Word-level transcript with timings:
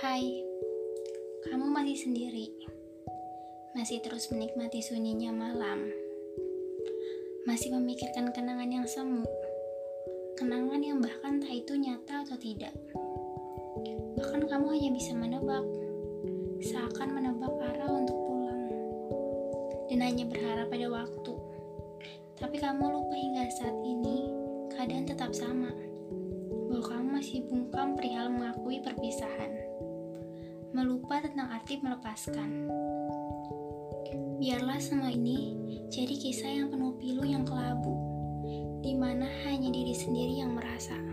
sekali 0.00 1.92
sendiri, 1.92 2.46
masih 3.76 4.00
terus 4.00 4.32
menikmati 4.32 4.80
sunyinya 4.80 5.28
malam, 5.28 5.92
masih 7.44 7.76
memikirkan 7.76 8.32
kenangan 8.32 8.70
yang 8.72 8.86
semu, 8.88 9.28
kenangan 10.40 10.80
yang 10.80 11.04
bahkan 11.04 11.36
tak 11.42 11.52
itu 11.52 11.76
nyata 11.76 12.24
atau 12.24 12.38
tidak. 12.40 12.72
Bahkan 14.16 14.48
kamu 14.48 14.66
hanya 14.72 14.90
bisa 14.96 15.12
menebak, 15.12 15.66
seakan 16.64 17.10
menebak 17.10 17.52
arah 17.60 17.90
untuk 17.90 18.16
pulang, 18.16 18.70
dan 19.92 20.00
hanya 20.00 20.24
berharap 20.30 20.72
pada 20.72 20.88
waktu. 20.88 21.34
Tapi 22.40 22.56
kamu 22.56 22.84
lupa 22.88 23.14
hingga 23.18 23.52
saat 23.52 23.76
ini, 23.84 24.32
keadaan 24.72 25.04
tetap 25.04 25.36
sama, 25.36 25.74
bahwa 26.72 26.86
kamu 26.88 27.08
masih 27.20 27.44
bungkam 27.50 27.98
perihal 27.98 28.30
mengakui 28.30 28.80
perpisahan, 28.80 29.69
melupa 30.70 31.18
tentang 31.18 31.50
arti 31.50 31.82
melepaskan. 31.82 32.70
Biarlah 34.38 34.80
semua 34.80 35.10
ini 35.10 35.58
jadi 35.90 36.14
kisah 36.14 36.50
yang 36.50 36.68
penuh 36.70 36.94
pilu 36.96 37.26
yang 37.26 37.42
kelabu, 37.42 37.94
di 38.80 38.94
mana 38.94 39.26
hanya 39.46 39.68
diri 39.68 39.92
sendiri 39.92 40.38
yang 40.38 40.54
merasa. 40.54 41.09